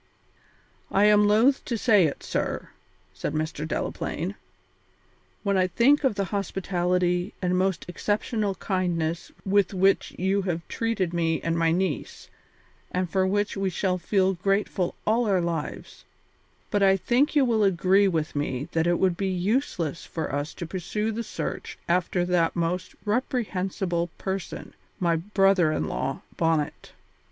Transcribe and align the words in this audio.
"I 0.89 1.05
am 1.05 1.27
loath 1.27 1.63
to 1.65 1.77
say 1.77 2.05
it, 2.07 2.23
sir," 2.23 2.69
said 3.13 3.35
Mr. 3.35 3.67
Delaplaine, 3.67 4.33
"when 5.43 5.57
I 5.57 5.67
think 5.67 6.03
of 6.03 6.15
the 6.15 6.23
hospitality 6.33 7.35
and 7.39 7.55
most 7.55 7.85
exceptional 7.87 8.55
kindness 8.55 9.31
with 9.45 9.75
which 9.75 10.15
you 10.17 10.41
have 10.41 10.67
treated 10.67 11.13
me 11.13 11.39
and 11.43 11.55
my 11.55 11.71
niece, 11.71 12.29
and 12.91 13.11
for 13.11 13.27
which 13.27 13.55
we 13.55 13.69
shall 13.69 13.99
feel 13.99 14.33
grateful 14.33 14.95
all 15.05 15.27
our 15.27 15.39
lives, 15.39 16.03
but 16.71 16.81
I 16.81 16.97
think 16.97 17.35
you 17.35 17.45
will 17.45 17.63
agree 17.63 18.07
with 18.07 18.35
me 18.35 18.69
that 18.71 18.87
it 18.87 18.97
would 18.97 19.15
be 19.15 19.29
useless 19.29 20.03
for 20.03 20.33
us 20.33 20.55
to 20.55 20.65
pursue 20.65 21.11
the 21.11 21.21
search 21.23 21.77
after 21.87 22.25
that 22.25 22.55
most 22.55 22.95
reprehensible 23.05 24.07
person, 24.17 24.73
my 24.99 25.17
brother 25.17 25.71
in 25.71 25.87
law, 25.87 26.23
Bonnet. 26.37 26.93